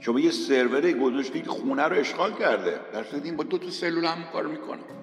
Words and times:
شما 0.00 0.20
یه 0.20 0.30
سرور 0.30 0.92
گذاشتید 0.92 1.46
خونه 1.46 1.82
رو 1.82 1.96
اشغال 1.96 2.32
کرده. 2.32 2.80
در 2.92 3.04
این 3.24 3.36
با 3.36 3.44
دو 3.44 3.58
تا 3.58 3.70
سلول 3.70 4.04
هم 4.04 4.24
کار 4.32 4.46
می‌کنه. 4.46 4.99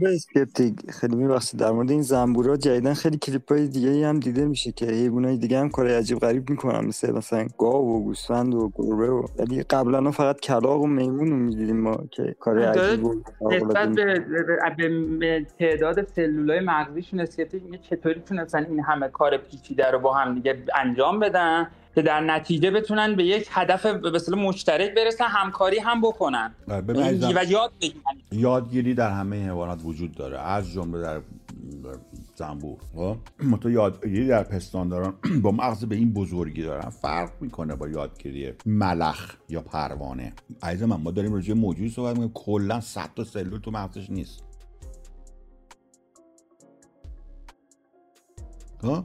به 0.00 0.14
اسکپتیک 0.14 0.90
خیلی 0.90 1.16
میبخشید. 1.16 1.60
در 1.60 1.70
مورد 1.70 1.90
این 1.90 2.02
زنبورا 2.02 2.56
جدیدن 2.56 2.94
خیلی 2.94 3.18
کلیپ 3.18 3.52
های 3.52 3.68
دیگه 3.68 4.08
هم 4.08 4.20
دیده 4.20 4.44
میشه 4.44 4.72
که 4.72 4.86
حیوانای 4.86 5.36
دیگه 5.36 5.58
هم 5.58 5.68
کار 5.68 5.86
عجیب 5.86 6.18
غریب 6.18 6.50
می‌کنن 6.50 6.84
مثل 6.84 7.12
مثلا 7.12 7.46
گاو 7.58 7.96
و 7.96 8.04
گوسفند 8.04 8.54
و 8.54 8.72
گربه 8.74 9.10
و 9.10 9.26
ولی 9.38 9.62
قبلا 9.62 10.10
فقط 10.10 10.40
کلاق 10.40 10.80
و 10.80 10.86
میمون 10.86 11.30
رو 11.30 11.36
می‌دیدیم 11.36 11.80
ما 11.80 11.96
که 12.10 12.36
کار 12.40 12.58
عجیب 12.58 13.04
و 13.04 13.22
نسبت 13.50 13.88
به, 13.88 14.24
به 15.18 15.46
تعداد 15.58 16.06
سلولای 16.06 16.60
مغزیشون 16.60 17.20
اسکپتیک 17.20 17.62
چطوری 17.90 18.20
تونستن 18.20 18.64
این 18.64 18.80
همه 18.80 19.08
کار 19.08 19.36
پیچیده 19.36 19.90
رو 19.90 19.98
با 19.98 20.14
هم 20.14 20.34
دیگه 20.34 20.56
انجام 20.74 21.20
بدن؟ 21.20 21.68
که 21.96 22.02
در 22.02 22.20
نتیجه 22.20 22.70
بتونن 22.70 23.16
به 23.16 23.24
یک 23.24 23.48
هدف 23.50 23.86
به 23.86 24.36
مشترک 24.36 24.94
برسن 24.94 25.24
همکاری 25.24 25.78
هم 25.78 26.00
بکنن. 26.00 26.54
و 26.68 27.44
یاد 27.44 27.72
بگیرن. 27.80 28.02
یادگیری 28.32 28.94
در 28.94 29.10
همه 29.10 29.36
حیوانات 29.44 29.80
وجود 29.84 30.14
داره. 30.14 30.40
از 30.40 30.72
جمله 30.72 31.02
در 31.02 31.20
زنبور 32.34 32.78
خب؟ 32.94 33.16
تو 33.60 33.70
یادگیری 33.70 34.26
در 34.26 34.42
پستانداران 34.42 35.14
با 35.42 35.50
مغز 35.50 35.84
به 35.84 35.96
این 35.96 36.12
بزرگی 36.12 36.62
دارن. 36.62 36.90
فرق 36.90 37.30
می‌کنه 37.40 37.76
با 37.76 37.88
یادگیری 37.88 38.52
ملخ 38.66 39.34
یا 39.48 39.60
پروانه. 39.60 40.32
عزیز 40.62 40.82
من 40.82 40.96
ما 40.96 41.10
داریم 41.10 41.34
راجع 41.34 41.54
موجودی 41.54 41.88
صحبت 41.90 42.10
می‌کنیم. 42.10 42.32
کلا 42.34 42.80
100 42.80 43.10
تا 43.16 43.24
سلول 43.24 43.60
تو 43.60 43.70
مغزش 43.70 44.10
نیست. 44.10 44.45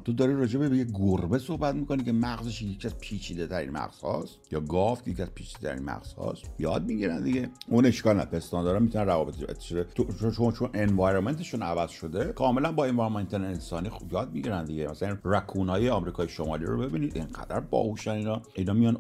تو 0.05 0.13
داری 0.13 0.34
راجع 0.34 0.59
به 0.59 0.77
یه 0.77 0.84
گربه 0.84 1.40
صحبت 1.40 1.76
می‌کنی 1.76 2.03
که 2.03 2.12
مغزش 2.12 2.62
یکی 2.62 2.87
از 2.87 2.98
پیچیده 2.98 3.48
ترین 3.48 3.70
مغز 3.71 3.99
هاست 3.99 4.40
یا 4.51 4.60
گاو 4.60 4.98
یکی 5.05 5.21
از 5.21 5.29
پیچیده 5.29 5.70
ترین 5.70 5.84
مغز 5.84 6.13
هاست 6.13 6.43
یاد 6.60 6.85
می‌گیرن 6.85 7.24
دیگه. 7.24 7.49
اون 7.68 7.85
اشکال 7.85 8.18
نه 8.18 8.26
پستان 8.26 8.63
دارن 8.63 8.84
می‌تونن 8.84 9.05
روابط 9.05 9.35
تو 9.96 10.32
چون 10.32 10.52
چون 10.52 10.70
انوایرمنتشون 10.74 11.62
عوض 11.62 11.90
شده 11.90 12.26
کاملا 12.26 12.71
با 12.71 12.85
انوایرمنت 12.85 13.34
انسانی 13.34 13.90
خوب 13.90 14.13
یاد 14.13 14.34
می‌گیرن 14.34 14.65
دیگه. 14.65 14.87
مثلا 14.87 15.18
رکون 15.26 15.70
های 15.70 15.90
آمریکای 15.90 16.29
شمالی 16.29 16.65
رو 16.65 16.77
ببینید 16.77 17.18
اینقدر 17.18 17.59
باهوشن 17.59 18.12
اینا. 18.12 18.41
اینا 18.54 18.74
میان 18.74 18.98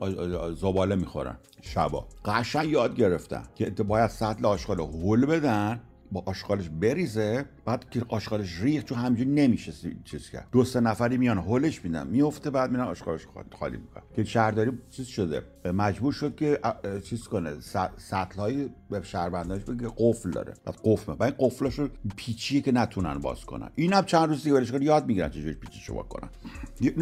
زباله 0.55 0.95
می‌خورن 0.95 1.37
شبا. 1.61 2.07
قشنگ 2.25 2.69
یاد 2.69 2.95
گرفتن 2.95 3.43
که 3.55 3.69
باید 3.69 4.09
سطل 4.09 4.45
آشغال 4.45 4.79
هول 4.79 5.25
بدن 5.25 5.81
با 6.11 6.23
آشغالش 6.25 6.69
بریزه 6.69 7.45
بعد 7.65 7.89
که 7.89 8.01
آشغالش 8.09 8.61
ریخت 8.61 8.85
چون 8.85 8.97
همینجوری 8.97 9.29
نمیشه 9.29 9.71
چیز 10.05 10.29
کرد. 10.29 10.47
دو 10.51 10.63
سه 10.63 10.79
نفری 10.79 11.17
میان 11.17 11.37
هولش 11.37 11.85
میدن 11.85 12.07
میفته 12.07 12.49
بعد 12.49 12.71
میرن 12.71 12.83
آشغالش 12.83 13.27
خالی 13.59 13.77
می‌کنن. 13.77 14.03
که 14.15 14.23
شهرداری 14.23 14.71
چیز 14.89 15.07
شده 15.07 15.43
مجبور 15.65 16.13
شد 16.13 16.35
که 16.35 16.59
چیز 17.03 17.23
کنه 17.23 17.53
سطل 17.97 18.39
های 18.39 18.69
به 18.89 19.01
شهرونداش 19.03 19.63
بگه 19.63 19.87
قفل 19.97 20.31
داره. 20.31 20.53
بعد 20.65 20.75
قفل 20.83 21.15
بعد 21.15 21.35
قفلاشو 21.39 21.89
پیچیه 22.15 22.61
که 22.61 22.71
نتونن 22.71 23.19
باز 23.19 23.45
کنن. 23.45 23.69
این 23.75 23.93
هم 23.93 24.05
چند 24.05 24.29
روز 24.29 24.43
دیگه 24.43 24.83
یاد 24.83 25.05
می‌گیرن 25.05 25.29
چجوری 25.29 25.53
پیچی 25.53 25.79
شو 25.79 26.03
کنن. 26.03 26.29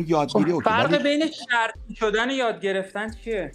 یادگیری 0.08 0.54
خب 0.54 0.64
فرق 0.64 1.04
بین 1.04 1.26
شرطی 1.26 1.96
شدن 1.96 2.30
یاد 2.30 2.62
گرفتن 2.62 3.12
چیه؟ 3.12 3.52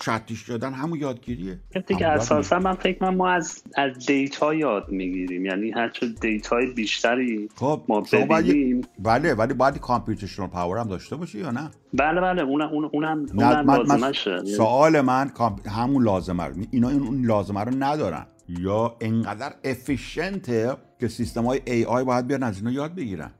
شرطی 0.00 0.38
شدن 0.38 0.72
همون 0.72 0.98
یادگیریه. 0.98 1.58
دیگه 1.86 2.06
اساسا 2.06 2.58
من 2.58 2.74
فکر 2.74 3.04
من 3.04 3.14
ما 3.14 3.30
از 3.30 3.62
از 3.76 4.06
data 4.06 4.54
یاد 4.54 4.88
می‌گیریم. 4.88 5.44
یعنی 5.44 5.70
هر 5.70 5.88
چه 5.88 6.08
data 6.20 6.57
ی 6.57 6.66
بیشتری 6.66 7.48
خب 7.56 7.82
ما 7.88 8.00
ببینیم. 8.00 8.80
بله 8.98 9.34
ولی 9.34 9.54
باید 9.54 9.78
computational 9.78 10.48
power 10.48 10.78
هم 10.78 10.88
داشته 10.88 11.16
باشی 11.16 11.38
یا 11.38 11.50
نه؟ 11.50 11.70
بله 11.94 12.20
بله 12.20 12.42
اون 12.42 12.62
اون 12.62 12.84
اونم 12.84 13.26
اونم 13.34 13.70
لازمه 13.70 14.12
سوال 14.44 15.00
من 15.00 15.30
همون 15.70 16.04
لازمه 16.04 16.44
رو. 16.44 16.54
اینا 16.70 16.88
اون 16.88 17.24
لازمه 17.24 17.60
رو 17.60 17.72
ندارن. 17.78 18.26
یا 18.48 18.96
انقدر 19.00 19.54
efficient 19.64 20.65
ه 20.65 20.76
که 21.00 21.08
سیستم 21.08 21.44
های 21.44 21.60
AI 21.66 22.04
باید 22.04 22.26
بیان 22.26 22.42
از 22.42 22.58
اینا 22.58 22.70
یاد 22.70 22.94
بگیرن. 22.94 23.30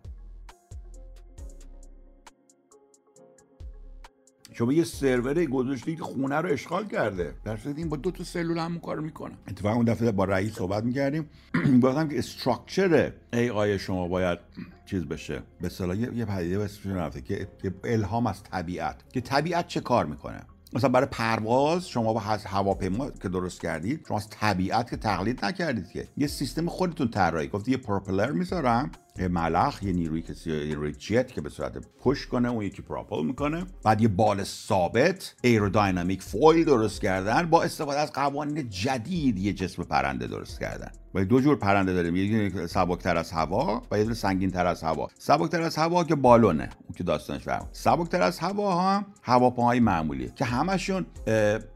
شما 4.59 4.73
یه 4.73 4.85
سرور 4.85 5.45
گذاشتید 5.45 6.01
خونه 6.01 6.37
رو 6.37 6.49
اشغال 6.49 6.87
کرده. 6.87 7.35
در 7.45 7.59
این 7.77 7.89
با 7.89 7.97
دو 7.97 8.11
تا 8.11 8.25
سلول 8.25 8.59
هم 8.59 8.79
کار 8.79 9.01
می‌کنه 9.01 9.35
اتفاقا 9.49 9.75
اون 9.75 9.85
دفعه 9.85 10.13
با 10.13 10.25
رئیس 10.25 10.55
صحبت 10.55 10.85
می‌کردیم. 10.85 11.29
گفتم 11.83 12.09
که 12.09 12.19
استراکچر 12.19 13.13
ای 13.33 13.51
آی 13.51 13.79
شما 13.79 14.09
باید 14.09 14.39
چیز 14.87 15.05
بشه. 15.05 15.43
به 15.61 15.67
اصطلاح 15.67 15.97
یه 15.97 16.25
پدیده 16.25 16.61
اسمش 16.61 16.87
رفته 16.87 17.21
که 17.21 17.49
الهام 17.85 18.27
از 18.27 18.43
طبیعت. 18.43 18.97
که 19.13 19.21
طبیعت 19.21 19.67
چه 19.67 19.81
کار 19.81 20.07
می‌کنه؟ 20.07 20.43
مثلا 20.77 20.91
برای 20.91 21.09
پرواز 21.11 21.89
شما 21.89 22.13
با 22.13 22.21
هواپیما 22.21 23.11
که 23.11 23.29
درست 23.29 23.61
کردید 23.61 24.05
شما 24.09 24.17
از 24.17 24.29
طبیعت 24.31 24.91
که 24.91 24.97
تقلید 24.97 25.45
نکردید 25.45 25.91
که. 25.91 26.09
یه 26.17 26.27
سیستم 26.27 26.69
خودتون 26.69 27.09
طراحی. 27.09 27.49
گفت 27.49 27.69
یه 27.69 27.77
پروپلر 27.77 28.31
می‌ذارم 28.31 28.91
یه 29.19 29.29
ملخ 29.29 29.83
یه 29.83 29.93
نیروی 29.93 30.23
که 30.23 30.35
نیروی 30.47 30.93
جت 30.93 31.33
که 31.33 31.41
به 31.41 31.49
صورت 31.49 31.73
push 32.05 32.27
کنه 32.27 32.49
اون 32.49 32.65
یکی 32.65 32.83
propel 32.83 33.25
می‌کنه. 33.25 33.65
بعد 33.85 34.01
یه 34.01 34.09
بال 34.09 34.45
ثابت 34.45 35.35
aerodynamic 35.43 36.23
foil 36.23 36.65
درست 36.65 37.01
کردن 37.01 37.51
با 37.51 37.63
استفاده 37.63 38.01
از 38.01 38.13
قوانین 38.13 38.71
جدید 38.71 39.39
یه 39.39 39.53
جسم 39.53 39.83
پرنده 39.83 40.27
درست 40.27 40.61
کردن. 40.61 40.91
و 41.15 41.25
دو 41.25 41.41
جور 41.41 41.57
پرنده 41.57 41.93
داریم 41.93 42.17
یکی 42.17 42.67
سبکتر 42.67 43.17
از 43.17 43.31
هوا 43.31 43.83
و 43.91 43.99
یه 43.99 44.15
سنگین 44.15 44.51
تر 44.51 44.67
از 44.67 44.83
هوا. 44.83 45.09
سبکتر 45.19 45.63
از 45.63 45.77
هوا 45.77 46.05
که 46.05 46.15
بالونه. 46.15 46.69
که 46.97 47.05
داستانش 47.05 47.43
فهم 47.43 47.69
سبکتر 47.73 48.23
از 48.23 48.39
هوا 48.39 48.81
هم 48.81 49.07
هواپیماهای 49.23 49.81
معمولی 49.81 50.33
که 50.37 50.45
همشون 50.45 51.07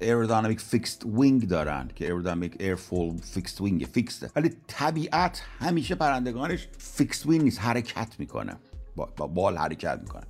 aerodynamic 0.01 0.61
fixed 0.61 1.07
wing 1.07 1.49
دارن 1.49 1.89
که 1.95 2.05
aerodynamic 2.05 2.57
airfoil 2.61 3.17
fixed 3.17 3.61
wing 3.61 3.87
fixed 3.93 4.31
ولی 4.37 4.57
طبیعت 4.67 5.43
همیشه 5.59 5.95
پرندگانش 5.95 6.69
fixed 6.79 7.27
wing 7.27 7.45
نیست 7.45 7.61
حرکت 7.61 8.15
می‌کنه. 8.19 8.57
با, 8.97 9.09
با 9.17 9.27
بال 9.27 9.57
حرکت 9.57 9.99
می‌کنه. 10.03 10.23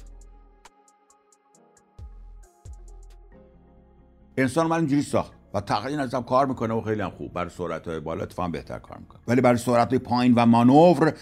انسان 4.37 4.67
من 4.67 4.77
اینجوری 4.77 5.03
ساخت 5.03 5.33
و 5.55 5.61
تقریبا 5.61 6.03
ازم 6.03 6.23
کار 6.23 6.47
می‌کنه 6.47 6.75
و 6.75 6.81
خیلی 6.81 7.03
هم 7.03 7.11
خوب. 7.11 7.33
برای 7.33 7.51
سرعت 7.51 7.89
های 7.89 8.01
بالا 8.01 8.23
اتفاقا 8.23 8.49
بهتر 8.49 8.79
کار 8.79 8.99
می‌کنه. 8.99 9.21
ولی 9.29 9.41
برای 9.41 9.59
سرعت 9.59 9.89
های 9.89 9.99
پایین 9.99 10.35
و 10.35 10.47
مانور 10.47 11.15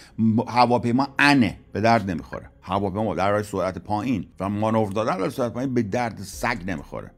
هواپیما 0.47 1.07
انه 1.19 1.59
به 1.71 1.81
درد 1.81 2.11
نمی‌خوره. 2.11 2.49
هواپیما 2.69 3.15
در 3.15 3.31
راه 3.31 3.43
سرعت 3.43 3.77
پایین 3.77 4.27
و 4.39 4.49
مانور 4.49 4.91
دادن 4.91 5.17
در 5.17 5.29
سرعت 5.29 5.53
پایین 5.53 5.73
به 5.73 5.83
درد 5.83 6.19
سگ 6.19 6.57
نمی‌خوره. 6.67 7.11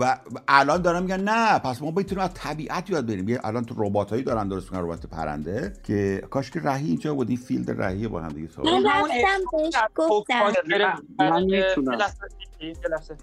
و 0.00 0.18
الان 0.48 0.82
دارم 0.82 1.02
میگن 1.02 1.20
نه 1.20 1.58
پس 1.58 1.82
ما 1.82 1.90
بتونیم 1.90 2.24
از 2.24 2.30
طبیعت 2.34 2.90
یاد 2.90 3.06
بریم. 3.06 3.38
الان 3.44 3.64
تو 3.64 3.74
ربات 3.78 4.10
هایی 4.10 4.22
دارن 4.22 4.48
درست 4.48 4.66
می‌کنن 4.66 4.84
ربات 4.84 5.06
پرنده 5.06 5.72
که 5.82 6.22
کاش 6.30 6.50
که 6.50 6.60
رهی 6.60 6.86
اینجا 6.86 7.14
بود 7.14 7.28
این 7.28 7.38
فیلد 7.38 7.82
رهی 7.82 8.08
با 8.08 8.20
هم 8.20 8.28
دیگه 8.28 8.48
صحبت 8.48 8.72
من 8.72 8.86
رفتم 8.86 9.38
بهش 9.52 9.74
گفتم. 9.96 10.52
من 11.18 11.46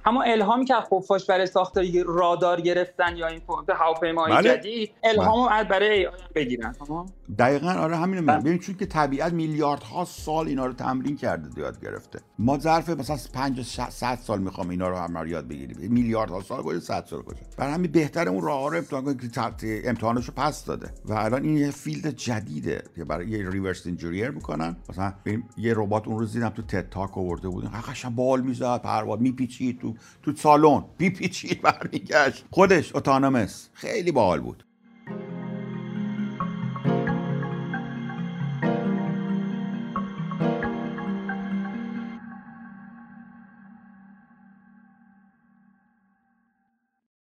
همون 0.06 0.24
الهامی 0.28 0.66
که 0.66 0.76
از 0.76 0.84
خفاش 0.84 1.26
برای 1.26 1.46
ساخت 1.46 1.78
رادار 2.06 2.62
گرفتن 2.62 3.18
یا 3.18 3.28
این 3.28 3.42
هواپیماهای 3.76 4.34
بله. 4.34 4.58
جدید 4.58 4.92
الهامو 5.04 5.50
بله. 5.50 5.64
برای 5.64 6.10
بگیرن 6.36 6.76
دقیقا 7.40 7.72
آره 7.72 7.96
همین 7.96 8.20
میگم. 8.20 8.40
ببین 8.40 8.60
چون 8.60 8.76
که 8.76 8.86
طبیعت 8.86 9.34
میلیاردها 9.34 10.06
سال 10.06 10.48
اینا 10.48 10.66
رو 10.66 10.74
تمرین 10.74 11.18
کرده 11.18 11.62
یاد 11.62 11.82
گرفته. 11.82 12.20
ما 12.40 12.58
ظرف 12.58 12.90
مثلا 12.90 13.18
5 13.34 13.62
100 13.62 14.16
سال 14.16 14.40
می‌خوام 14.40 14.70
اینا 14.70 14.90
رو 14.90 14.96
هم 14.96 15.28
یاد 15.28 15.48
بگیریم. 15.48 15.92
میلیاردها 15.92 16.42
سال 16.42 16.62
گذشته 16.62 16.86
100 16.86 17.06
سال 17.06 17.22
گذشته 17.22 17.46
برای 17.58 17.74
همین 17.74 17.92
بهتر 17.92 18.30
اون 18.30 18.42
راه 18.42 18.70
رو 18.70 18.78
امتحان 18.78 19.04
کنید 19.04 19.32
که 19.58 19.82
امتحانشو 19.86 20.32
پس 20.36 20.66
داده. 20.66 20.90
و 21.06 21.14
الان 21.14 21.44
این 21.44 21.58
یه 21.58 21.72
field 21.72 22.08
جدیده 22.08 22.84
که 22.96 23.06
برای 23.06 23.28
یه 23.28 23.50
reverse 23.50 23.88
engineer 23.88 24.30
می‌کنن 24.30 24.76
مثلا 24.90 25.14
یه 25.58 25.74
ربات 25.78 26.08
اون 26.08 26.20
روز 26.20 26.34
دیدم 26.34 26.50
تو 26.50 26.62
تد 26.62 26.90
تاک 26.90 27.18
آورده 27.18 27.50
بودن 27.50 27.72
قشنگ 27.92 28.16
بال 28.16 28.42
می‌زد 28.42 28.82
پرواز 28.82 29.22
میپیچید 29.26 29.80
تو 29.82 29.96
تو 30.24 30.36
سالن. 30.36 30.86
میپیچید 31.00 31.62
برمیگشت. 31.62 32.46
خودش 32.52 32.96
اتونومس 32.96 33.70
خیلی 33.74 34.12
باحال 34.12 34.42
بود. 34.42 34.65